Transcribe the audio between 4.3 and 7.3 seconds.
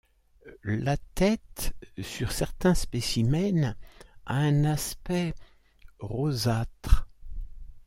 un aspect rosâtre.